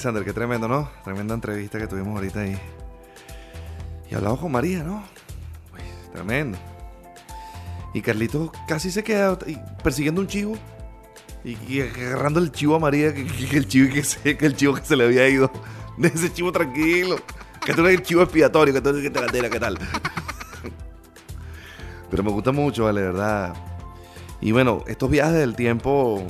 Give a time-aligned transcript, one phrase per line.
[0.00, 0.88] Alexander, qué tremendo, ¿no?
[1.04, 2.58] Tremenda entrevista que tuvimos ahorita ahí.
[4.10, 5.04] Y hablamos con María, ¿no?
[5.74, 5.80] Uy,
[6.14, 6.56] tremendo.
[7.92, 9.38] Y Carlito casi se queda
[9.84, 10.56] persiguiendo un chivo.
[11.44, 13.20] Y, agarrando el chivo a María, que,
[13.54, 15.52] el chivo que, se, que el chivo que se le había ido.
[15.98, 17.16] De ese chivo tranquilo.
[17.62, 19.78] Que tú eres el chivo expiatorio, que tú eres que te ¿qué tal?
[22.10, 23.52] Pero me gusta mucho, vale, verdad.
[24.40, 26.26] Y bueno, estos viajes del tiempo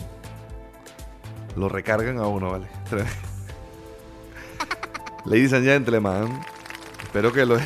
[1.55, 2.67] lo recargan a uno, ¿vale?
[5.27, 6.41] Ladies and gentlemen,
[7.03, 7.59] espero que lo...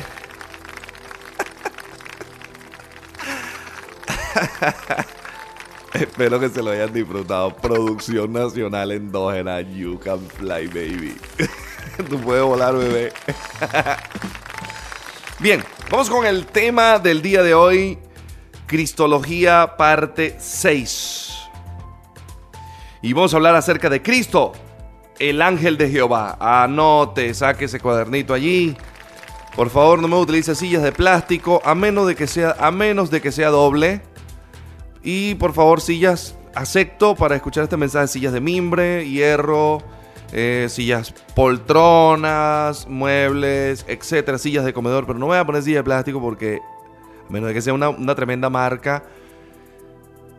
[5.93, 7.55] espero que se lo hayan disfrutado.
[7.55, 11.15] Producción nacional endógena, You Can Fly, baby.
[12.09, 13.13] Tú puedes volar, bebé.
[15.39, 17.97] Bien, vamos con el tema del día de hoy.
[18.67, 21.31] Cristología parte 6.
[23.01, 24.51] Y vamos a hablar acerca de Cristo,
[25.19, 26.37] el ángel de Jehová.
[26.39, 28.75] Anote, saque ese cuadernito allí.
[29.55, 33.09] Por favor, no me utilice sillas de plástico, a menos de que sea, a menos
[33.09, 34.01] de que sea doble.
[35.01, 39.81] Y por favor, sillas, acepto para escuchar este mensaje, sillas de mimbre, hierro,
[40.33, 45.05] eh, sillas poltronas, muebles, etcétera, sillas de comedor.
[45.05, 46.59] Pero no voy a poner sillas de plástico porque,
[47.29, 49.03] a menos de que sea una, una tremenda marca,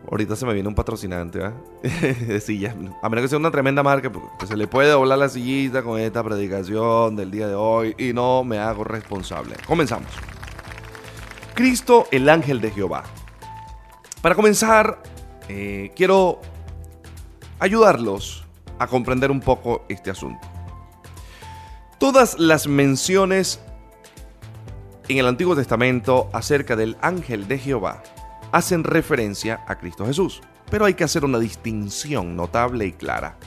[0.09, 1.53] Ahorita se me viene un patrocinante, ¿ah?
[2.39, 2.95] de.
[3.01, 5.83] A menos que sea una tremenda marca, porque pues, se le puede doblar la sillita
[5.83, 9.55] con esta predicación del día de hoy y no me hago responsable.
[9.67, 10.09] Comenzamos.
[11.53, 13.03] Cristo, el ángel de Jehová.
[14.21, 15.03] Para comenzar,
[15.49, 16.39] eh, quiero
[17.59, 18.45] ayudarlos
[18.79, 20.47] a comprender un poco este asunto.
[21.99, 23.59] Todas las menciones
[25.09, 28.03] en el Antiguo Testamento acerca del ángel de Jehová
[28.51, 30.41] hacen referencia a Cristo Jesús.
[30.69, 33.37] Pero hay que hacer una distinción notable y clara.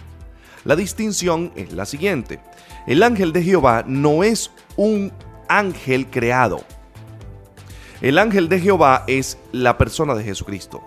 [0.65, 2.41] La distinción es la siguiente.
[2.87, 5.13] El ángel de Jehová no es un
[5.49, 6.65] ángel creado.
[8.01, 10.83] El ángel de Jehová es la persona de Jesucristo.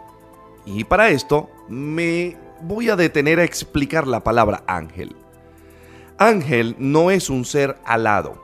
[0.65, 5.15] Y para esto me voy a detener a explicar la palabra ángel.
[6.17, 8.41] Ángel no es un ser alado.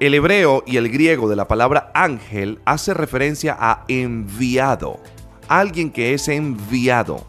[0.00, 5.00] El hebreo y el griego de la palabra ángel hace referencia a enviado,
[5.46, 7.24] alguien que es enviado.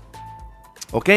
[0.91, 1.09] ¿Ok?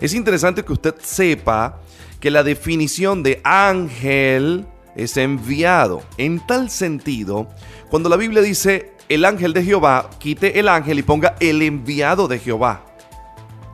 [0.00, 1.80] Es interesante que usted sepa
[2.20, 4.66] que la definición de ángel
[4.96, 6.02] es enviado.
[6.16, 7.48] En tal sentido,
[7.90, 12.28] cuando la Biblia dice el ángel de Jehová, quite el ángel y ponga el enviado
[12.28, 12.84] de Jehová.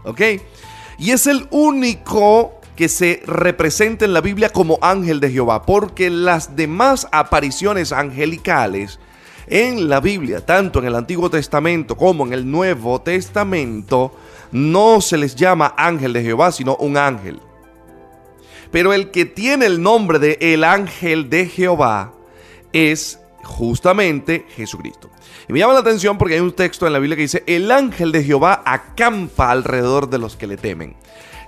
[0.04, 0.20] ¿Ok?
[0.98, 6.10] Y es el único que se representa en la Biblia como ángel de Jehová, porque
[6.10, 8.98] las demás apariciones angelicales
[9.46, 14.12] en la Biblia, tanto en el Antiguo Testamento como en el Nuevo Testamento,
[14.52, 17.40] no se les llama ángel de Jehová, sino un ángel.
[18.70, 22.12] Pero el que tiene el nombre de el ángel de Jehová
[22.72, 25.10] es justamente Jesucristo.
[25.48, 27.70] Y me llama la atención porque hay un texto en la Biblia que dice, el
[27.70, 30.96] ángel de Jehová acampa alrededor de los que le temen.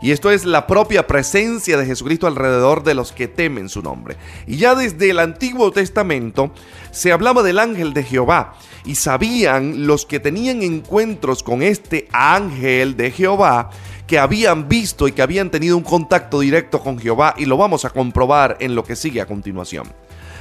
[0.01, 4.17] Y esto es la propia presencia de Jesucristo alrededor de los que temen su nombre.
[4.47, 6.53] Y ya desde el Antiguo Testamento
[6.91, 8.55] se hablaba del ángel de Jehová.
[8.85, 13.71] Y sabían los que tenían encuentros con este ángel de Jehová
[14.07, 17.85] que habían visto y que habían tenido un contacto directo con Jehová y lo vamos
[17.85, 19.93] a comprobar en lo que sigue a continuación.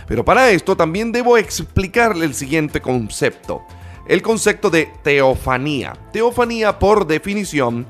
[0.07, 3.63] Pero para esto también debo explicarle el siguiente concepto,
[4.07, 5.93] el concepto de teofanía.
[6.13, 7.87] Teofanía por definición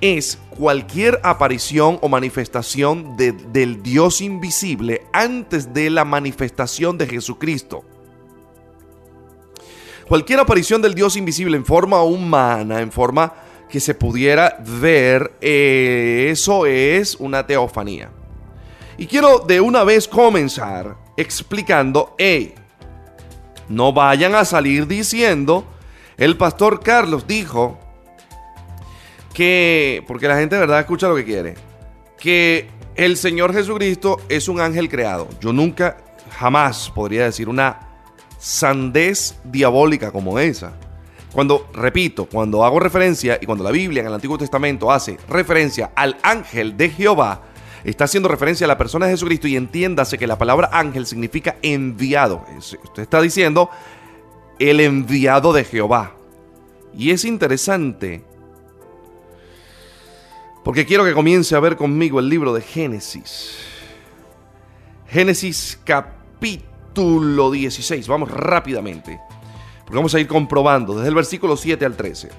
[0.00, 7.84] es cualquier aparición o manifestación del Dios invisible antes de la manifestación de Jesucristo.
[10.08, 13.34] Cualquier aparición del Dios invisible en forma humana, en forma
[13.68, 18.10] que se pudiera ver, eh, eso es una teofanía.
[18.98, 22.54] Y quiero de una vez comenzar explicando, hey,
[23.68, 25.64] no vayan a salir diciendo,
[26.16, 27.78] el pastor Carlos dijo
[29.36, 31.56] que, porque la gente de verdad escucha lo que quiere,
[32.18, 35.28] que el Señor Jesucristo es un ángel creado.
[35.42, 35.98] Yo nunca,
[36.38, 37.80] jamás podría decir una
[38.38, 40.72] sandez diabólica como esa.
[41.34, 45.90] Cuando, repito, cuando hago referencia y cuando la Biblia en el Antiguo Testamento hace referencia
[45.94, 47.42] al ángel de Jehová,
[47.84, 51.56] está haciendo referencia a la persona de Jesucristo y entiéndase que la palabra ángel significa
[51.60, 52.42] enviado.
[52.56, 53.68] Usted está diciendo
[54.58, 56.14] el enviado de Jehová.
[56.96, 58.24] Y es interesante
[60.66, 63.56] porque quiero que comience a ver conmigo el libro de Génesis.
[65.06, 68.08] Génesis capítulo 16.
[68.08, 69.20] Vamos rápidamente.
[69.84, 72.30] Porque vamos a ir comprobando desde el versículo 7 al 13.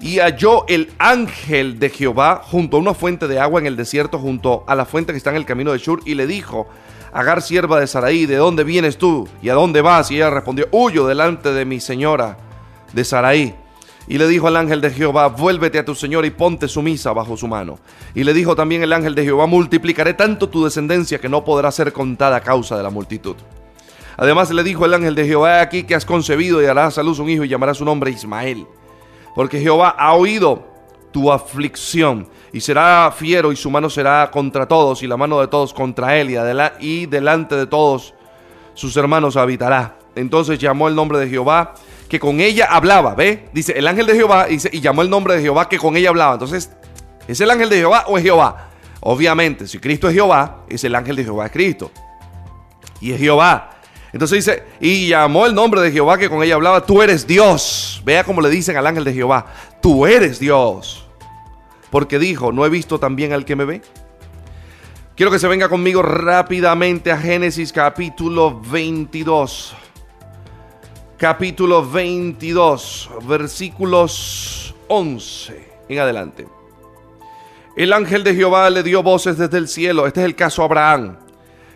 [0.00, 4.18] y halló el ángel de Jehová junto a una fuente de agua en el desierto,
[4.18, 6.66] junto a la fuente que está en el camino de Shur, y le dijo,
[7.12, 9.28] Agar, sierva de Saraí, ¿de dónde vienes tú?
[9.40, 10.10] ¿Y a dónde vas?
[10.10, 12.38] Y ella respondió, huyo delante de mi señora
[12.92, 13.54] de Saraí.
[14.08, 17.36] Y le dijo al ángel de Jehová, vuélvete a tu señor y ponte sumisa bajo
[17.36, 17.78] su mano.
[18.14, 21.70] Y le dijo también el ángel de Jehová, multiplicaré tanto tu descendencia que no podrá
[21.70, 23.36] ser contada a causa de la multitud.
[24.16, 27.18] Además le dijo el ángel de Jehová, aquí que has concebido y harás a luz
[27.18, 28.66] un hijo y llamarás su nombre Ismael
[29.34, 30.62] porque Jehová ha oído
[31.10, 35.48] tu aflicción y será fiero y su mano será contra todos y la mano de
[35.48, 36.30] todos contra él
[36.80, 38.14] y, delante de todos
[38.74, 39.98] sus hermanos habitará.
[40.14, 41.74] Entonces llamó el nombre de Jehová
[42.12, 43.48] que con ella hablaba, ¿ve?
[43.54, 46.34] Dice el ángel de Jehová y llamó el nombre de Jehová que con ella hablaba.
[46.34, 46.70] Entonces,
[47.26, 48.68] ¿es el ángel de Jehová o es Jehová?
[49.00, 51.90] Obviamente, si Cristo es Jehová, es el ángel de Jehová es Cristo.
[53.00, 53.70] Y es Jehová.
[54.12, 58.02] Entonces dice, y llamó el nombre de Jehová que con ella hablaba, tú eres Dios.
[58.04, 59.46] Vea cómo le dicen al ángel de Jehová,
[59.80, 61.06] tú eres Dios.
[61.90, 63.80] Porque dijo, no he visto también al que me ve.
[65.16, 69.76] Quiero que se venga conmigo rápidamente a Génesis capítulo 22.
[71.22, 76.48] Capítulo 22, versículos 11 en adelante.
[77.76, 80.08] El ángel de Jehová le dio voces desde el cielo.
[80.08, 81.18] Este es el caso Abraham.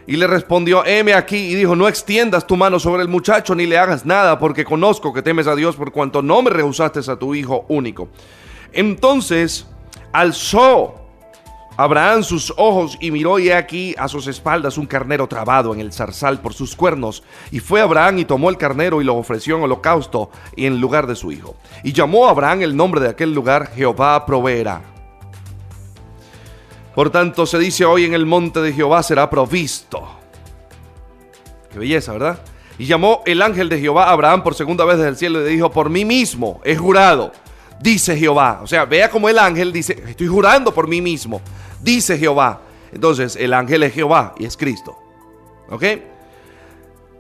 [0.05, 3.67] Y le respondió, heme aquí, y dijo, no extiendas tu mano sobre el muchacho ni
[3.67, 7.17] le hagas nada, porque conozco que temes a Dios por cuanto no me rehusaste a
[7.17, 8.09] tu hijo único.
[8.73, 9.69] Entonces
[10.11, 11.06] alzó
[11.77, 15.93] Abraham sus ojos y miró y aquí a sus espaldas un carnero trabado en el
[15.93, 17.23] zarzal por sus cuernos.
[17.51, 21.07] Y fue Abraham y tomó el carnero y lo ofreció en holocausto y en lugar
[21.07, 21.57] de su hijo.
[21.85, 24.83] Y llamó a Abraham el nombre de aquel lugar Jehová proveerá.
[26.95, 30.03] Por tanto, se dice hoy en el monte de Jehová será provisto.
[31.71, 32.41] Qué belleza, ¿verdad?
[32.79, 35.45] Y llamó el ángel de Jehová a Abraham por segunda vez desde el cielo y
[35.45, 37.33] le dijo, por mí mismo he jurado,
[37.81, 38.61] dice Jehová.
[38.63, 41.41] O sea, vea como el ángel dice, estoy jurando por mí mismo,
[41.83, 42.61] dice Jehová.
[42.93, 44.97] Entonces, el ángel es Jehová y es Cristo.
[45.69, 45.85] ¿Ok?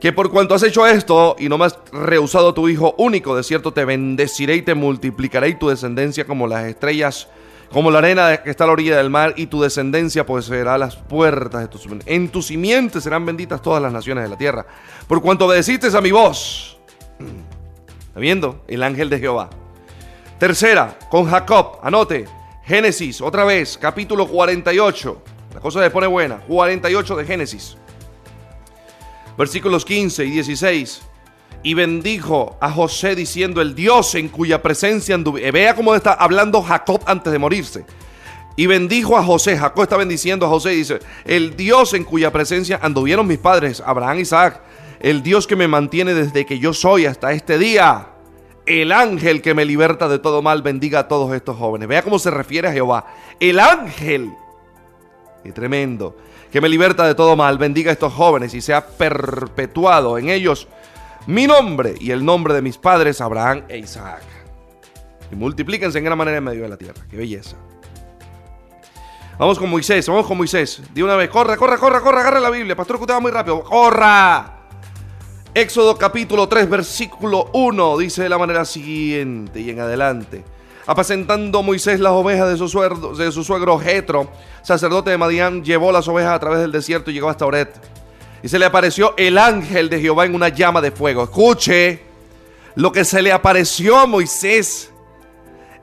[0.00, 3.42] Que por cuanto has hecho esto y no me has rehusado tu hijo único, de
[3.42, 7.28] cierto te bendeciré y te multiplicaré y tu descendencia como las estrellas
[7.72, 10.96] como la arena que está a la orilla del mar, y tu descendencia poseerá las
[10.96, 14.66] puertas de tus En tus simientes serán benditas todas las naciones de la tierra,
[15.08, 16.78] por cuanto obedeciste a mi voz.
[18.08, 18.62] ¿Está viendo?
[18.68, 19.50] El ángel de Jehová.
[20.38, 22.26] Tercera, con Jacob, anote,
[22.64, 25.22] Génesis, otra vez, capítulo 48.
[25.54, 26.36] La cosa se pone buena.
[26.46, 27.76] 48 de Génesis.
[29.38, 31.02] Versículos 15 y 16
[31.62, 35.50] y bendijo a José diciendo, el Dios en cuya presencia anduve.
[35.50, 37.84] Vea cómo está hablando Jacob antes de morirse.
[38.56, 39.56] Y bendijo a José.
[39.56, 43.82] Jacob está bendiciendo a José y dice, el Dios en cuya presencia anduvieron mis padres,
[43.84, 44.60] Abraham y Isaac.
[45.00, 48.15] El Dios que me mantiene desde que yo soy hasta este día.
[48.66, 51.86] El ángel que me liberta de todo mal bendiga a todos estos jóvenes.
[51.86, 53.06] Vea cómo se refiere a Jehová.
[53.38, 54.32] El ángel.
[55.44, 56.16] Y tremendo.
[56.50, 60.66] Que me liberta de todo mal bendiga a estos jóvenes y sea perpetuado en ellos
[61.26, 64.22] mi nombre y el nombre de mis padres, Abraham e Isaac.
[65.30, 67.02] Y multiplíquense en gran manera en medio de la tierra.
[67.08, 67.56] Qué belleza.
[69.38, 70.82] Vamos con Moisés, vamos con Moisés.
[70.94, 72.74] De una vez, corre, corre, corre, corre, agarre la Biblia.
[72.74, 73.62] Pastor, que muy rápido.
[73.62, 74.55] ¡Corra!
[75.56, 80.44] Éxodo capítulo 3, versículo 1 dice de la manera siguiente y en adelante.
[80.84, 83.42] Apacentando Moisés las ovejas de su, suegro, de su
[83.82, 84.28] Jetro,
[84.60, 87.74] sacerdote de Madián, llevó las ovejas a través del desierto y llegó hasta Oret
[88.42, 91.22] y se le apareció el ángel de Jehová en una llama de fuego.
[91.22, 92.02] Escuche,
[92.74, 94.90] lo que se le apareció a Moisés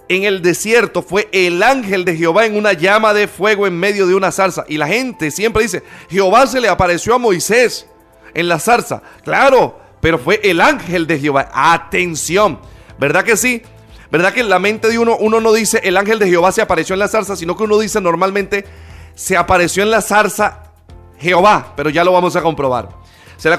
[0.07, 4.05] en el desierto fue el ángel de Jehová en una llama de fuego en medio
[4.05, 4.65] de una zarza.
[4.67, 7.87] Y la gente siempre dice, Jehová se le apareció a Moisés
[8.33, 9.01] en la zarza.
[9.23, 11.49] Claro, pero fue el ángel de Jehová.
[11.53, 12.59] Atención,
[12.99, 13.61] ¿verdad que sí?
[14.11, 16.61] ¿Verdad que en la mente de uno uno no dice el ángel de Jehová se
[16.61, 18.65] apareció en la zarza, sino que uno dice normalmente
[19.15, 20.71] se apareció en la zarza
[21.17, 22.89] Jehová, pero ya lo vamos a comprobar.
[23.37, 23.57] Se la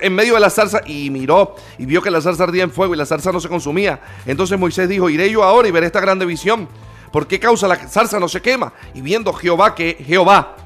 [0.00, 2.94] en medio de la zarza y miró y vio que la zarza ardía en fuego
[2.94, 4.00] y la zarza no se consumía.
[4.26, 6.68] Entonces Moisés dijo, iré yo ahora y veré esta grande visión.
[7.10, 8.72] ¿Por qué causa la zarza no se quema?
[8.94, 10.56] Y viendo Jehová que Jehová,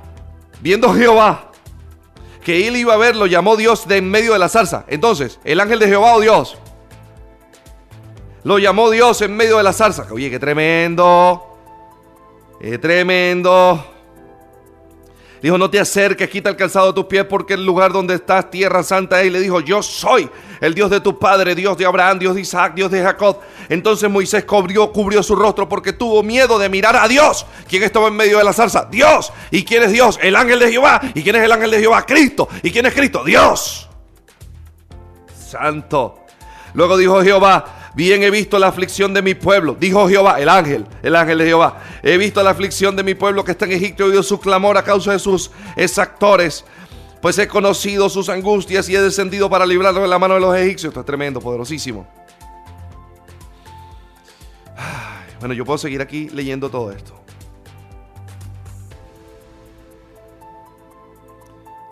[0.60, 1.49] viendo Jehová
[2.42, 4.84] que él iba a ver, lo llamó Dios de en medio de la zarza.
[4.88, 6.56] Entonces, el ángel de Jehová o oh Dios,
[8.44, 10.06] lo llamó Dios en medio de la zarza.
[10.10, 11.46] Oye, qué tremendo.
[12.60, 13.84] Qué tremendo.
[15.42, 18.50] Dijo, no te acerques, quita el calzado de tus pies porque el lugar donde estás,
[18.50, 19.28] tierra santa es.
[19.28, 20.28] Y le dijo, yo soy
[20.60, 23.38] el Dios de tu padre, Dios de Abraham, Dios de Isaac, Dios de Jacob.
[23.70, 27.46] Entonces Moisés cubrió, cubrió su rostro porque tuvo miedo de mirar a Dios.
[27.66, 28.86] ¿Quién estaba en medio de la zarza?
[28.90, 29.32] Dios.
[29.50, 30.18] ¿Y quién es Dios?
[30.22, 31.00] El ángel de Jehová.
[31.14, 32.04] ¿Y quién es el ángel de Jehová?
[32.04, 32.48] Cristo.
[32.62, 33.24] ¿Y quién es Cristo?
[33.24, 33.88] Dios.
[35.34, 36.26] Santo.
[36.74, 40.86] Luego dijo Jehová, Bien he visto la aflicción de mi pueblo, dijo Jehová, el ángel,
[41.02, 41.82] el ángel de Jehová.
[42.02, 44.78] He visto la aflicción de mi pueblo que está en Egipto, he oído su clamor
[44.78, 46.64] a causa de sus exactores.
[47.20, 50.56] Pues he conocido sus angustias y he descendido para librarlo de la mano de los
[50.56, 50.90] egipcios.
[50.90, 52.06] Esto es tremendo, poderosísimo.
[55.40, 57.18] Bueno, yo puedo seguir aquí leyendo todo esto.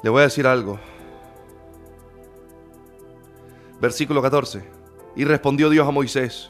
[0.02, 0.78] Le voy a decir algo.
[3.80, 4.77] Versículo 14.
[5.18, 6.48] Y respondió Dios a Moisés.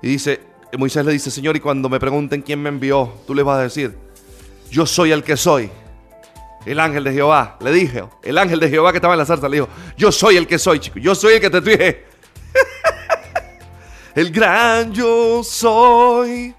[0.00, 0.40] Y dice,
[0.78, 3.62] Moisés le dice, Señor, y cuando me pregunten quién me envió, tú les vas a
[3.62, 3.98] decir,
[4.70, 5.68] yo soy el que soy.
[6.64, 9.48] El ángel de Jehová, le dije, el ángel de Jehová que estaba en la zarza,
[9.48, 12.04] le dijo, yo soy el que soy, chico, yo soy el que te dije.
[14.14, 16.54] el gran yo soy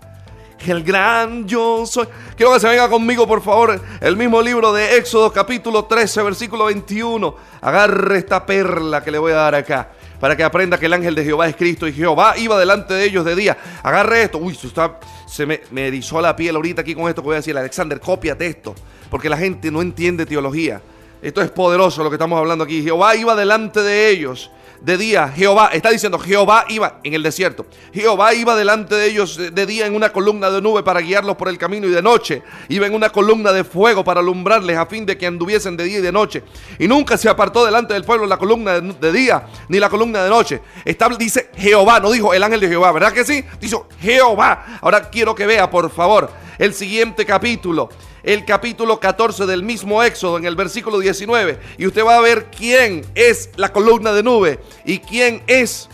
[0.68, 2.08] el gran yo soy.
[2.36, 6.66] Quiero que se venga conmigo, por favor, el mismo libro de Éxodo capítulo 13, versículo
[6.66, 7.36] 21.
[7.62, 9.92] Agarre esta perla que le voy a dar acá.
[10.22, 13.04] Para que aprenda que el ángel de Jehová es Cristo y Jehová iba delante de
[13.04, 13.58] ellos de día.
[13.84, 14.38] Agarre esto.
[14.38, 17.38] Uy, está, se me, me erizó la piel ahorita aquí con esto que voy a
[17.38, 17.58] decir.
[17.58, 18.74] Alexander, cópiate esto.
[19.10, 20.82] Porque la gente no entiende teología.
[21.22, 22.84] Esto es poderoso lo que estamos hablando aquí.
[22.84, 27.66] Jehová iba delante de ellos de día, Jehová, está diciendo, Jehová iba en el desierto.
[27.94, 31.50] Jehová iba delante de ellos de día en una columna de nube para guiarlos por
[31.50, 35.06] el camino y de noche iba en una columna de fuego para alumbrarles a fin
[35.06, 36.44] de que anduviesen de día y de noche.
[36.80, 40.30] Y nunca se apartó delante del pueblo la columna de, día ni la columna de
[40.30, 40.62] noche.
[40.84, 43.46] Está, dice Jehová, no dijo el ángel de Jehová, ¿verdad que sí?
[43.60, 44.80] Dijo Jehová.
[44.82, 47.90] Ahora quiero que vea, por favor, el siguiente capítulo
[48.24, 52.48] el capítulo 14 del mismo Éxodo, en el versículo 19, y usted va a ver
[52.56, 55.90] quién es la columna de nube y quién es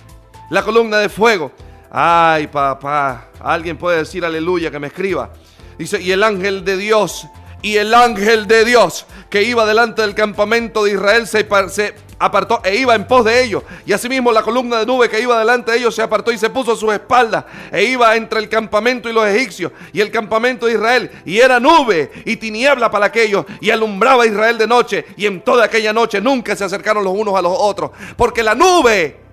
[0.50, 1.52] la columna de fuego.
[1.90, 5.32] Ay, papá, alguien puede decir aleluya que me escriba.
[5.78, 7.28] Dice, y el ángel de Dios,
[7.62, 11.48] y el ángel de Dios que iba delante del campamento de Israel se,
[12.20, 13.64] apartó e iba en pos de ellos.
[13.86, 16.50] Y asimismo la columna de nube que iba delante de ellos se apartó y se
[16.50, 20.66] puso a su espalda e iba entre el campamento y los egipcios y el campamento
[20.66, 21.12] de Israel.
[21.26, 25.06] Y era nube y tiniebla para aquellos y alumbraba a Israel de noche.
[25.16, 27.92] Y en toda aquella noche nunca se acercaron los unos a los otros.
[28.16, 29.27] Porque la nube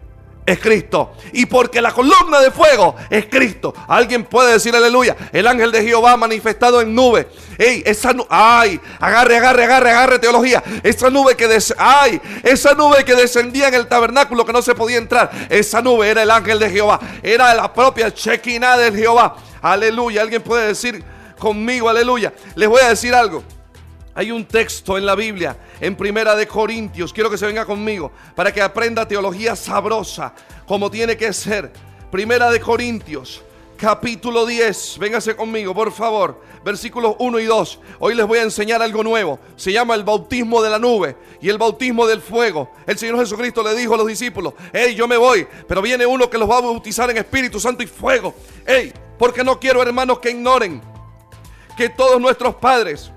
[0.47, 1.13] es Cristo.
[1.33, 3.75] Y porque la columna de fuego es Cristo.
[3.89, 5.17] Alguien puede decir aleluya.
[5.33, 7.29] El ángel de Jehová manifestado en nube.
[7.59, 8.27] Ey, esa nube.
[8.29, 10.63] Ay, agarre, agarre, agarre, agarre teología.
[10.83, 14.75] Esa nube que des ay, esa nube que descendía en el tabernáculo que no se
[14.75, 15.31] podía entrar.
[15.49, 17.01] Esa nube era el ángel de Jehová.
[17.23, 19.37] Era la propia chequina de Jehová.
[19.63, 20.23] Aleluya.
[20.23, 21.03] Alguien puede decir
[21.39, 22.33] conmigo, aleluya.
[22.55, 23.43] Les voy a decir algo.
[24.17, 28.13] Hay un texto en la Biblia, en Primera de Corintios, quiero que se venga conmigo,
[28.37, 30.35] para que aprenda teología sabrosa,
[30.67, 31.73] como tiene que ser.
[32.13, 33.43] Primera de Corintios,
[33.77, 37.81] capítulo 10, véngase conmigo, por favor, versículos 1 y 2.
[37.99, 41.49] Hoy les voy a enseñar algo nuevo, se llama el bautismo de la nube y
[41.49, 42.71] el bautismo del fuego.
[42.87, 46.31] El Señor Jesucristo le dijo a los discípulos, hey, yo me voy, pero viene uno
[46.31, 48.33] que los va a bautizar en Espíritu Santo y fuego.
[48.65, 50.81] Hey, porque no quiero, hermanos, que ignoren
[51.77, 53.11] que todos nuestros padres,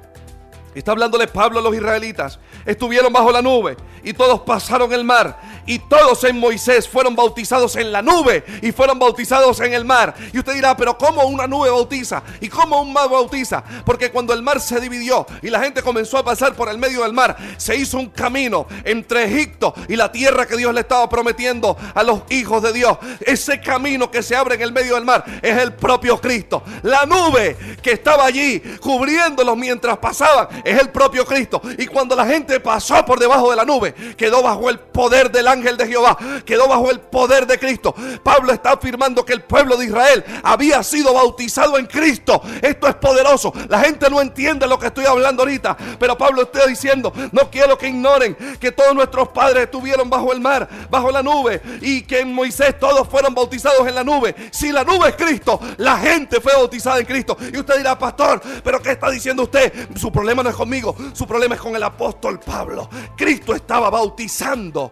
[0.75, 2.39] Está hablándole Pablo a los israelitas.
[2.65, 7.75] Estuvieron bajo la nube y todos pasaron el mar y todos en Moisés fueron bautizados
[7.75, 10.15] en la nube y fueron bautizados en el mar.
[10.33, 12.23] Y usted dirá, pero ¿cómo una nube bautiza?
[12.39, 13.63] ¿Y cómo un mar bautiza?
[13.85, 17.03] Porque cuando el mar se dividió y la gente comenzó a pasar por el medio
[17.03, 21.07] del mar, se hizo un camino entre Egipto y la tierra que Dios le estaba
[21.09, 22.97] prometiendo a los hijos de Dios.
[23.19, 26.63] Ese camino que se abre en el medio del mar es el propio Cristo.
[26.83, 31.61] La nube que estaba allí cubriéndolos mientras pasaban es el propio Cristo.
[31.77, 35.47] Y cuando la gente pasó por debajo de la nube, quedó bajo el poder del
[35.47, 37.93] ángel de Jehová, quedó bajo el poder de Cristo.
[38.23, 42.41] Pablo está afirmando que el pueblo de Israel había sido bautizado en Cristo.
[42.61, 43.51] Esto es poderoso.
[43.67, 47.77] La gente no entiende lo que estoy hablando ahorita, pero Pablo está diciendo, no quiero
[47.77, 52.19] que ignoren que todos nuestros padres estuvieron bajo el mar, bajo la nube, y que
[52.19, 54.35] en Moisés todos fueron bautizados en la nube.
[54.51, 57.37] Si la nube es Cristo, la gente fue bautizada en Cristo.
[57.51, 59.73] Y usted dirá, pastor, pero ¿qué está diciendo usted?
[59.95, 62.89] Su problema no es conmigo, su problema es con el apóstol Pablo.
[63.15, 64.91] Cristo estaba bautizando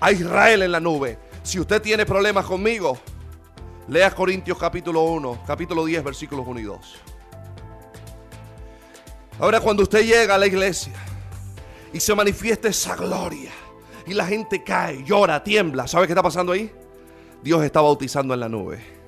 [0.00, 1.18] a Israel en la nube.
[1.42, 2.98] Si usted tiene problemas conmigo,
[3.88, 6.94] lea Corintios capítulo 1, capítulo 10, versículos 1 y 2.
[9.38, 10.92] Ahora cuando usted llega a la iglesia
[11.92, 13.50] y se manifiesta esa gloria
[14.06, 16.70] y la gente cae, llora, tiembla, ¿sabe qué está pasando ahí?
[17.42, 18.99] Dios está bautizando en la nube.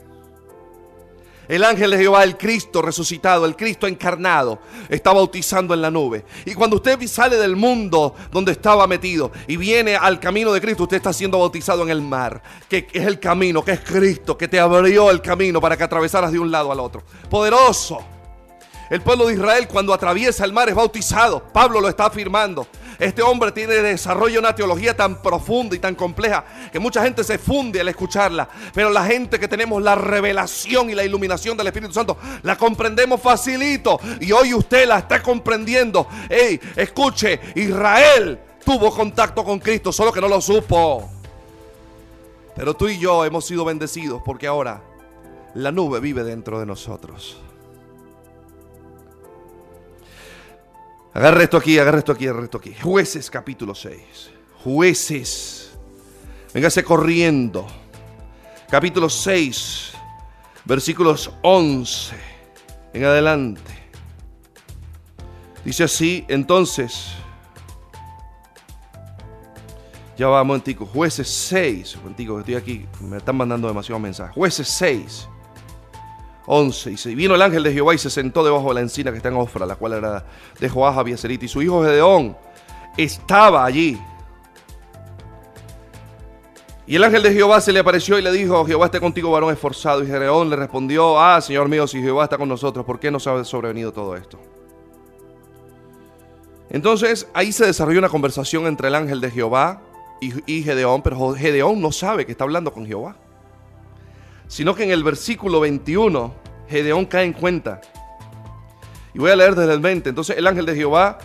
[1.53, 6.25] El ángel de Jehová, el Cristo resucitado, el Cristo encarnado, está bautizando en la nube.
[6.47, 10.85] Y cuando usted sale del mundo donde estaba metido y viene al camino de Cristo,
[10.85, 14.49] usted está siendo bautizado en el mar, que es el camino, que es Cristo, que
[14.49, 17.03] te abrió el camino para que atravesaras de un lado al otro.
[17.29, 18.03] Poderoso.
[18.93, 21.43] El pueblo de Israel cuando atraviesa el mar es bautizado.
[21.51, 22.67] Pablo lo está afirmando.
[22.99, 27.39] Este hombre tiene desarrollo una teología tan profunda y tan compleja que mucha gente se
[27.39, 28.47] funde al escucharla.
[28.75, 33.19] Pero la gente que tenemos la revelación y la iluminación del Espíritu Santo la comprendemos
[33.19, 33.99] facilito.
[34.21, 36.07] Y hoy usted la está comprendiendo.
[36.29, 41.09] Hey, escuche, Israel tuvo contacto con Cristo, solo que no lo supo.
[42.55, 44.83] Pero tú y yo hemos sido bendecidos porque ahora
[45.55, 47.41] la nube vive dentro de nosotros.
[51.15, 52.75] Agarra esto aquí, agarra esto aquí, agarra esto aquí.
[52.81, 54.31] Jueces capítulo 6.
[54.65, 55.73] Jueces.
[56.55, 57.67] Véngase corriendo.
[58.73, 59.93] Capítulo 6,
[60.65, 62.17] versículos 11
[62.95, 63.71] en adelante.
[65.63, 67.13] Dice así, entonces,
[70.17, 74.01] ya va, un momentico, jueces 6, un momentico, que estoy aquí, me están mandando demasiados
[74.01, 74.35] mensajes.
[74.35, 75.29] Jueces 6,
[76.47, 76.95] 11.
[77.11, 79.29] Y vino el ángel de Jehová y se sentó debajo de la encina que está
[79.29, 80.25] en Ofra, la cual era
[80.59, 81.45] de Joás Abiaserita.
[81.45, 82.37] Y su hijo Gedeón
[82.97, 84.01] estaba allí.
[86.87, 89.53] Y el ángel de Jehová se le apareció y le dijo, Jehová esté contigo, varón
[89.53, 90.03] esforzado.
[90.03, 93.27] Y Gedeón le respondió, ah, Señor mío, si Jehová está con nosotros, ¿por qué nos
[93.27, 94.39] ha sobrevenido todo esto?
[96.71, 99.83] Entonces ahí se desarrolló una conversación entre el ángel de Jehová
[100.21, 103.17] y, y Gedeón, pero Gedeón no sabe que está hablando con Jehová
[104.53, 106.35] sino que en el versículo 21
[106.69, 107.81] Gedeón cae en cuenta.
[109.15, 110.11] Y voy a leer desde el 20.
[110.11, 111.17] Entonces el ángel de Jehová,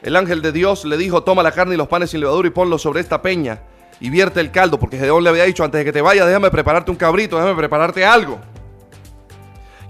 [0.00, 2.52] el ángel de Dios le dijo, toma la carne y los panes sin levadura y
[2.52, 3.62] ponlos sobre esta peña
[3.98, 6.52] y vierte el caldo, porque Gedeón le había dicho, antes de que te vayas, déjame
[6.52, 8.40] prepararte un cabrito, déjame prepararte algo.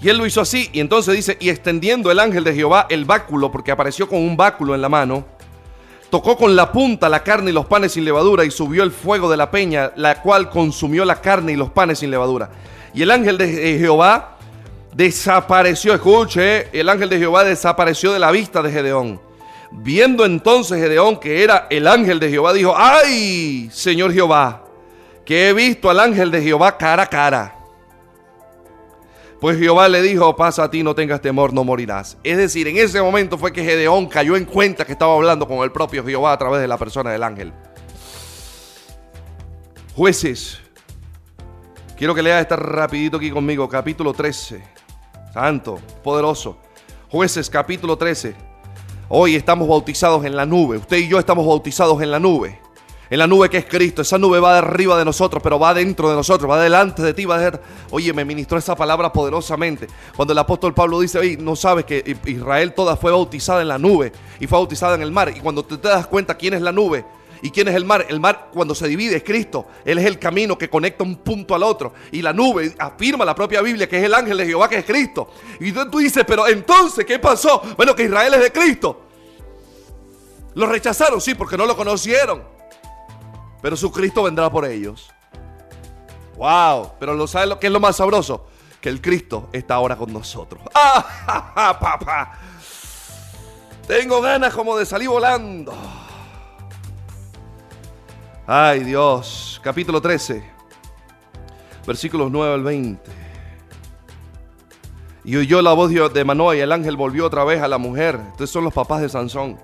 [0.01, 3.05] Y él lo hizo así, y entonces dice, y extendiendo el ángel de Jehová el
[3.05, 5.27] báculo, porque apareció con un báculo en la mano,
[6.13, 9.31] tocó con la punta la carne y los panes sin levadura y subió el fuego
[9.31, 12.51] de la peña, la cual consumió la carne y los panes sin levadura.
[12.93, 14.37] Y el ángel de Jehová
[14.95, 19.23] desapareció, escuche, el ángel de Jehová desapareció de la vista de Gedeón.
[19.71, 24.65] Viendo entonces Gedeón que era el ángel de Jehová, dijo, ay, Señor Jehová,
[25.25, 27.57] que he visto al ángel de Jehová cara a cara.
[29.43, 32.17] Pues Jehová le dijo, pasa a ti, no tengas temor, no morirás.
[32.23, 35.65] Es decir, en ese momento fue que Gedeón cayó en cuenta que estaba hablando con
[35.65, 37.53] el propio Jehová a través de la persona del ángel.
[39.97, 40.61] Jueces,
[41.97, 44.63] quiero que lea esta rapidito aquí conmigo, capítulo 13.
[45.35, 46.59] Santo, poderoso.
[47.11, 48.37] Jueces, capítulo 13.
[49.09, 50.77] Hoy estamos bautizados en la nube.
[50.77, 52.62] Usted y yo estamos bautizados en la nube
[53.13, 54.01] en la nube que es Cristo.
[54.01, 57.13] Esa nube va de arriba de nosotros, pero va dentro de nosotros, va delante de
[57.13, 57.61] ti, va de...
[57.91, 59.87] Oye, me ministró esa palabra poderosamente.
[60.17, 63.77] Cuando el apóstol Pablo dice, oye, no sabes que Israel toda fue bautizada en la
[63.77, 65.31] nube y fue bautizada en el mar.
[65.37, 67.05] Y cuando te, te das cuenta quién es la nube,
[67.45, 68.07] ¿Y quién es el mar?
[68.09, 69.67] El mar cuando se divide es Cristo.
[69.85, 71.93] Él es el camino que conecta un punto al otro.
[72.13, 74.85] Y la nube afirma la propia Biblia que es el ángel de Jehová que es
[74.85, 75.29] Cristo.
[75.59, 77.61] Y tú, tú dices, pero entonces, ¿qué pasó?
[77.77, 79.03] Bueno, que Israel es de Cristo.
[80.55, 82.52] Lo rechazaron, sí, porque no lo conocieron
[83.63, 85.09] pero su Cristo vendrá por ellos.
[86.37, 88.47] Wow, pero lo sabe lo que es lo más sabroso,
[88.81, 90.61] que el Cristo está ahora con nosotros.
[90.75, 92.39] ¡Ah, papá!
[93.87, 95.73] Tengo ganas como de salir volando.
[98.47, 100.43] Ay, Dios, capítulo 13,
[101.87, 103.11] versículos 9 al 20.
[105.25, 108.19] Y oyó la voz de Manoa y el ángel volvió otra vez a la mujer.
[108.33, 109.59] Estos son los papás de Sansón.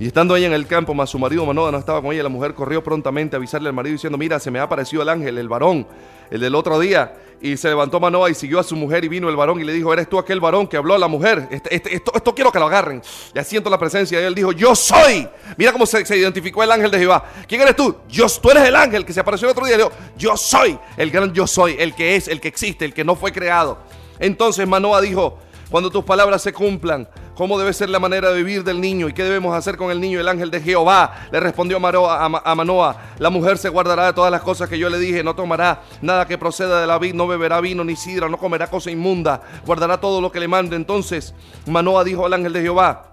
[0.00, 2.28] Y estando ella en el campo, más su marido Manoa no estaba con ella, la
[2.28, 5.38] mujer corrió prontamente a avisarle al marido diciendo, mira, se me ha aparecido el ángel,
[5.38, 5.88] el varón,
[6.30, 7.14] el del otro día.
[7.40, 9.72] Y se levantó Manoa y siguió a su mujer y vino el varón y le
[9.72, 11.48] dijo, ¿eres tú aquel varón que habló a la mujer?
[11.50, 13.02] Este, este, esto, quiero que lo agarren.
[13.34, 14.34] Y siento la presencia de él.
[14.34, 15.28] Dijo, yo soy.
[15.56, 17.24] Mira cómo se, identificó el ángel de Jehová.
[17.48, 17.96] ¿Quién eres tú?
[18.08, 19.76] Yo, tú eres el ángel que se apareció el otro día.
[19.76, 23.04] Dijo, yo soy el gran yo soy, el que es, el que existe, el que
[23.04, 23.78] no fue creado.
[24.18, 25.38] Entonces Manoa dijo,
[25.70, 29.08] cuando tus palabras se cumplan, ¿Cómo debe ser la manera de vivir del niño?
[29.08, 30.18] ¿Y qué debemos hacer con el niño?
[30.18, 34.42] El ángel de Jehová le respondió a Manoa, la mujer se guardará de todas las
[34.42, 37.60] cosas que yo le dije, no tomará nada que proceda de la vid, no beberá
[37.60, 40.74] vino ni sidra, no comerá cosa inmunda, guardará todo lo que le mande.
[40.74, 41.32] Entonces
[41.68, 43.12] Manoa dijo al ángel de Jehová,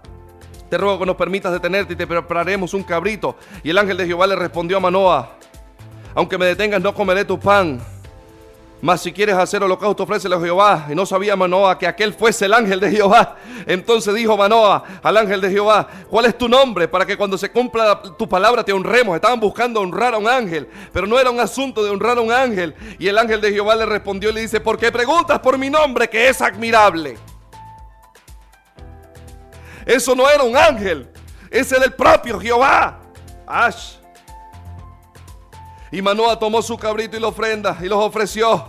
[0.68, 3.36] te ruego que nos permitas detenerte y te prepararemos un cabrito.
[3.62, 5.36] Y el ángel de Jehová le respondió a Manoa,
[6.16, 7.80] aunque me detengas no comeré tu pan
[8.82, 10.86] mas si quieres hacer holocausto, ofrécelo a Jehová.
[10.90, 13.36] Y no sabía Manoa que aquel fuese el ángel de Jehová.
[13.66, 16.86] Entonces dijo Manoa al ángel de Jehová, ¿cuál es tu nombre?
[16.86, 19.14] Para que cuando se cumpla tu palabra te honremos.
[19.14, 22.30] Estaban buscando honrar a un ángel, pero no era un asunto de honrar a un
[22.30, 22.74] ángel.
[22.98, 25.70] Y el ángel de Jehová le respondió y le dice, ¿por qué preguntas por mi
[25.70, 27.16] nombre que es admirable?
[29.86, 31.08] Eso no era un ángel,
[31.50, 33.00] ese era el propio Jehová.
[33.46, 33.95] Ash.
[35.90, 38.66] Y Manoa tomó su cabrito y la ofrenda y los ofreció.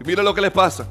[0.00, 0.86] Y mira lo que les pasa.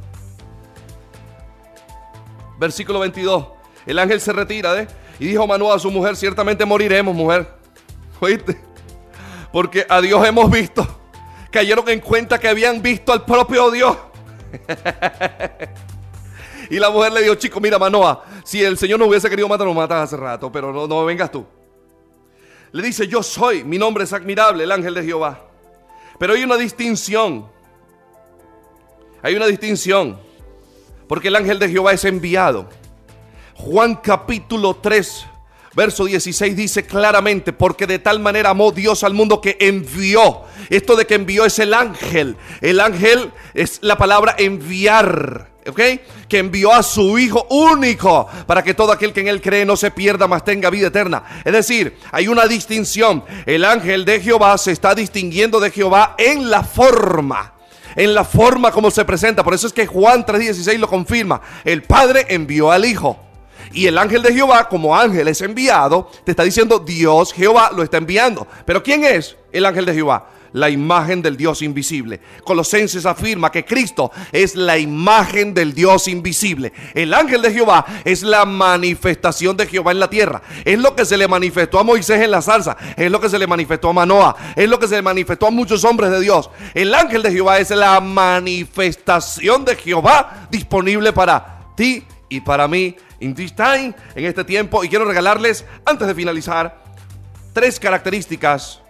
[2.60, 3.46] versículo 22.
[3.86, 4.88] El ángel se retira, ¿eh?
[5.20, 7.48] Y dijo Manoah a su mujer, ciertamente moriremos, mujer.
[8.20, 8.60] ¿Oíste?
[9.52, 10.86] Porque a Dios hemos visto.
[11.52, 13.96] Cayeron en cuenta que habían visto al propio Dios.
[16.70, 19.66] y la mujer le dijo, chico, mira, Manoah, si el Señor no hubiese querido matar,
[19.66, 21.46] nos matas hace rato, pero no, no vengas tú.
[22.72, 25.48] Le dice, yo soy, mi nombre es admirable, el ángel de Jehová.
[26.20, 27.48] Pero hay una distinción.
[29.22, 30.20] Hay una distinción.
[31.08, 32.70] Porque el ángel de Jehová es enviado.
[33.56, 35.26] Juan capítulo 3,
[35.76, 40.44] verso 16 dice claramente, porque de tal manera amó Dios al mundo que envió.
[40.70, 42.36] Esto de que envió es el ángel.
[42.62, 45.57] El ángel es la palabra enviar.
[45.74, 49.76] Que envió a su Hijo único para que todo aquel que en él cree no
[49.76, 51.24] se pierda, mas tenga vida eterna.
[51.44, 53.24] Es decir, hay una distinción.
[53.46, 57.54] El ángel de Jehová se está distinguiendo de Jehová en la forma.
[57.96, 59.44] En la forma como se presenta.
[59.44, 61.42] Por eso es que Juan 3:16 lo confirma.
[61.64, 63.20] El Padre envió al Hijo.
[63.74, 67.84] Y el ángel de Jehová, como ángel es enviado, te está diciendo Dios, Jehová lo
[67.84, 68.48] está enviando.
[68.66, 70.30] Pero ¿quién es el ángel de Jehová?
[70.54, 72.20] La imagen del Dios invisible.
[72.44, 76.74] Colosenses afirma que Cristo es la imagen del Dios invisible.
[76.94, 80.42] El ángel de Jehová es la manifestación de Jehová en la tierra.
[80.66, 82.78] Es lo que se le manifestó a Moisés en la salsa.
[82.96, 84.36] Es lo que se le manifestó a Manoah.
[84.56, 86.50] Es lo que se le manifestó a muchos hombres de Dios.
[86.74, 92.96] El ángel de Jehová es la manifestación de Jehová disponible para ti y para mí
[93.20, 94.84] in this time, en este tiempo.
[94.84, 96.84] Y quiero regalarles, antes de finalizar,
[97.54, 98.82] tres características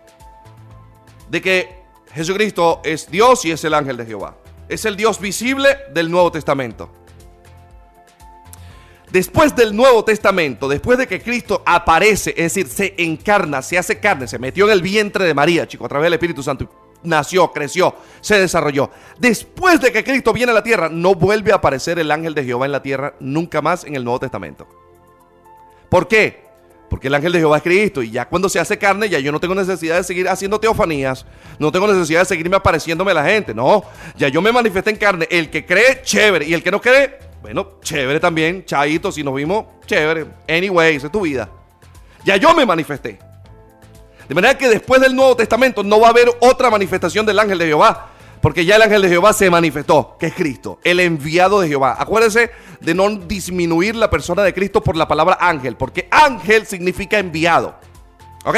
[1.30, 4.38] de que Jesucristo es Dios y es el ángel de Jehová.
[4.70, 6.90] Es el Dios visible del Nuevo Testamento.
[9.12, 14.00] Después del Nuevo Testamento, después de que Cristo aparece, es decir, se encarna, se hace
[14.00, 16.70] carne, se metió en el vientre de María, chico, a través del Espíritu Santo,
[17.04, 18.90] nació, creció, se desarrolló.
[19.18, 22.44] Después de que Cristo viene a la tierra, no vuelve a aparecer el ángel de
[22.44, 24.68] Jehová en la tierra nunca más en el Nuevo Testamento.
[25.90, 26.46] ¿Por qué?
[26.89, 29.32] Porque el ángel de Jehová es Cristo y ya cuando se hace carne, ya yo
[29.32, 31.26] no tengo necesidad de seguir haciendo teofanías,
[31.60, 33.84] no tengo necesidad de seguirme apareciéndome a la gente, no,
[34.15, 37.19] ya yo me manifesté en carne, el que cree, chévere, y el que no cree,
[37.41, 41.50] bueno, chévere también, chaito, si nos vimos, chévere, anyway, esa es tu vida.
[42.23, 43.19] Ya yo me manifesté.
[44.28, 47.58] De manera que después del Nuevo Testamento no va a haber otra manifestación del ángel
[47.58, 48.12] de Jehová.
[48.41, 51.95] Porque ya el ángel de Jehová se manifestó, que es Cristo, el enviado de Jehová.
[52.00, 57.17] Acuérdense de no disminuir la persona de Cristo por la palabra ángel, porque ángel significa
[57.17, 57.76] enviado.
[58.45, 58.58] ¿Ok?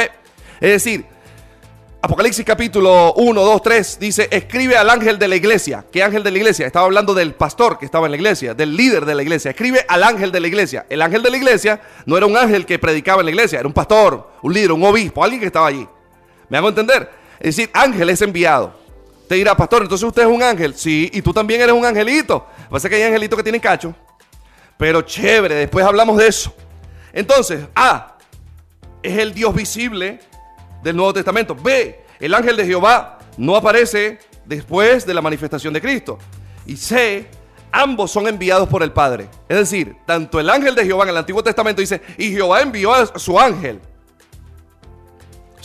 [0.60, 1.06] Es decir,
[2.02, 5.84] Apocalipsis capítulo 1, 2, 3 dice, escribe al ángel de la iglesia.
[5.92, 6.66] ¿Qué ángel de la iglesia?
[6.66, 9.50] Estaba hablando del pastor que estaba en la iglesia, del líder de la iglesia.
[9.50, 10.86] Escribe al ángel de la iglesia.
[10.88, 13.68] El ángel de la iglesia no era un ángel que predicaba en la iglesia, era
[13.68, 15.86] un pastor, un líder, un obispo, alguien que estaba allí.
[16.48, 17.10] ¿Me hago entender?
[17.38, 18.79] Es decir, ángel es enviado.
[19.30, 20.74] Te dirá, pastor, entonces usted es un ángel.
[20.74, 22.48] Sí, y tú también eres un angelito.
[22.68, 23.94] Pasa que hay angelitos que tienen cacho.
[24.76, 26.52] Pero chévere, después hablamos de eso.
[27.12, 28.16] Entonces, A,
[29.00, 30.18] es el Dios visible
[30.82, 31.54] del Nuevo Testamento.
[31.54, 36.18] B, el ángel de Jehová no aparece después de la manifestación de Cristo.
[36.66, 37.28] Y C,
[37.70, 39.28] ambos son enviados por el Padre.
[39.48, 42.92] Es decir, tanto el ángel de Jehová en el Antiguo Testamento dice, y Jehová envió
[42.92, 43.80] a su ángel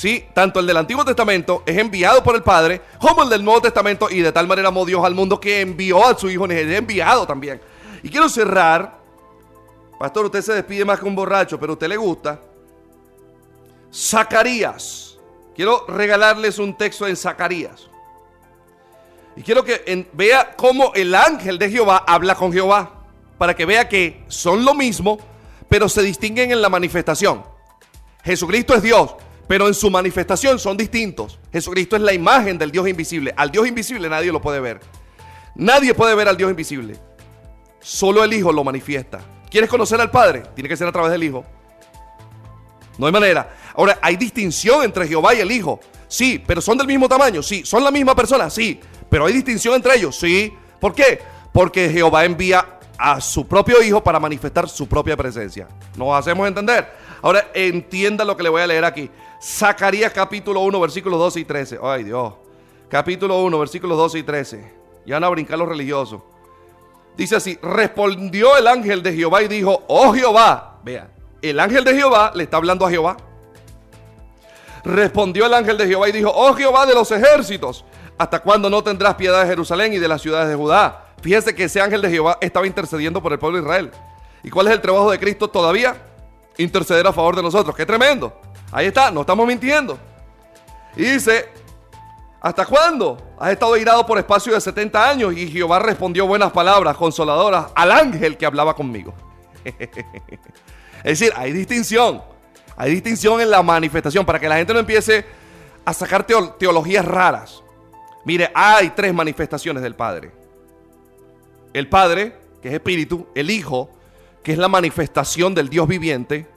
[0.06, 0.24] ¿sí?
[0.36, 4.08] Tanto el del Antiguo Testamento es enviado por el Padre, como el del Nuevo Testamento,
[4.08, 7.26] y de tal manera amó Dios al mundo que envió a su Hijo, es enviado
[7.26, 7.60] también.
[8.04, 9.00] Y quiero cerrar,
[10.00, 12.40] pastor, usted se despide más que un borracho, pero a usted le gusta.
[13.92, 15.18] Zacarías.
[15.56, 17.88] Quiero regalarles un texto en Zacarías.
[19.36, 22.92] Y quiero que vea cómo el ángel de Jehová habla con Jehová.
[23.40, 25.18] Para que vea que son lo mismo,
[25.68, 27.44] pero se distinguen en la manifestación.
[28.24, 29.16] Jesucristo es Dios,
[29.48, 31.40] pero en su manifestación son distintos.
[31.52, 33.34] Jesucristo es la imagen del Dios invisible.
[33.38, 34.80] Al Dios invisible nadie lo puede ver.
[35.56, 36.98] Nadie puede ver al Dios invisible.
[37.80, 39.20] Solo el Hijo lo manifiesta.
[39.50, 40.44] ¿Quieres conocer al Padre?
[40.54, 41.46] Tiene que ser a través del Hijo.
[42.98, 43.56] No hay manera.
[43.76, 45.80] Ahora, ¿hay distinción entre Jehová y el Hijo?
[46.08, 47.44] Sí, pero son del mismo tamaño.
[47.44, 48.50] Sí, son la misma persona.
[48.50, 48.80] Sí,
[49.10, 50.16] pero hay distinción entre ellos.
[50.16, 50.54] Sí.
[50.80, 51.20] ¿Por qué?
[51.54, 55.68] Porque Jehová envía a su propio Hijo para manifestar su propia presencia.
[55.96, 56.90] ¿Nos hacemos entender?
[57.26, 59.10] Ahora entienda lo que le voy a leer aquí.
[59.42, 61.80] Zacarías capítulo 1, versículos 12 y 13.
[61.82, 62.36] Ay Dios.
[62.88, 64.74] Capítulo 1, versículos 12 y 13.
[65.08, 66.22] Ya van a brincar los religiosos.
[67.18, 71.10] Dice así, respondió el ángel de Jehová y dijo, oh Jehová, vea,
[71.42, 73.18] el ángel de Jehová le está hablando a Jehová.
[74.84, 77.86] Respondió el ángel de Jehová y dijo, oh Jehová de los ejércitos,
[78.20, 81.08] ¿hasta cuándo no tendrás piedad de Jerusalén y de las ciudades de Judá?
[81.24, 83.90] Fíjese que ese ángel de Jehová estaba intercediendo por el pueblo de Israel.
[84.44, 85.96] ¿Y cuál es el trabajo de Cristo todavía?
[86.58, 87.76] Interceder a favor de nosotros.
[87.76, 88.40] ¡Qué tremendo!
[88.72, 89.98] Ahí está, no estamos mintiendo.
[90.96, 91.50] Y dice,
[92.42, 93.18] ¿hasta cuándo?
[93.40, 97.92] Has estado irado por espacio de 70 años y Jehová respondió buenas palabras consoladoras al
[97.92, 99.14] ángel que hablaba conmigo.
[99.64, 102.22] es decir, hay distinción.
[102.78, 105.26] Hay distinción en la manifestación para que la gente no empiece
[105.86, 107.64] a sacar teologías raras.
[108.26, 110.32] Mire, hay tres manifestaciones del Padre.
[111.74, 113.90] El Padre, que es espíritu, el Hijo,
[114.46, 116.48] que es la manifestación del Dios viviente,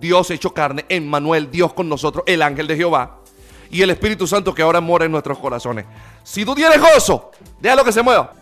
[0.00, 3.18] Dios hecho carne, Emmanuel, Dios con nosotros, el ángel de Jehová,
[3.70, 5.84] y el Espíritu Santo que ahora mora en nuestros corazones.
[6.24, 8.32] Si tú tienes gozo, déjalo que se mueva.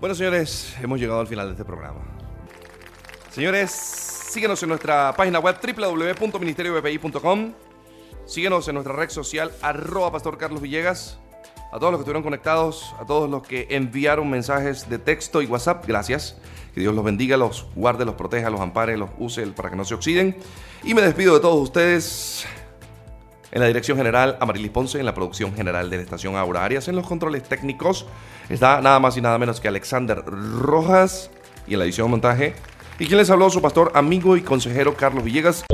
[0.00, 2.00] Bueno, señores, hemos llegado al final de este programa.
[3.30, 7.52] Señores, síguenos en nuestra página web www.ministeriobpi.com.
[8.26, 11.20] Síguenos en nuestra red social, arroba Pastor Carlos Villegas.
[11.72, 15.46] A todos los que estuvieron conectados, a todos los que enviaron mensajes de texto y
[15.46, 16.36] WhatsApp, gracias.
[16.74, 19.86] Que Dios los bendiga, los guarde, los proteja, los ampare, los use para que no
[19.86, 20.36] se oxiden.
[20.84, 22.44] Y me despido de todos ustedes.
[23.52, 26.88] En la dirección general, Amarilis Ponce, en la producción general de la estación Aura Arias,
[26.88, 28.06] en los controles técnicos,
[28.50, 31.30] está nada más y nada menos que Alexander Rojas
[31.66, 32.54] y en la edición montaje.
[32.98, 35.64] Y quien les habló, su pastor, amigo y consejero Carlos Villegas.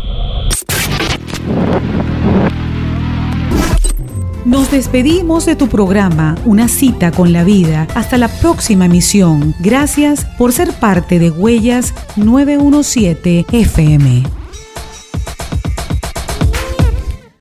[4.49, 7.87] Nos despedimos de tu programa, Una cita con la vida.
[7.95, 9.55] Hasta la próxima emisión.
[9.61, 14.38] Gracias por ser parte de Huellas 917 FM.